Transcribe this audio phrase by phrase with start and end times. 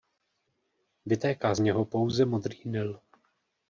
[1.05, 3.01] Vytéká z něho pouze Modrý Nil.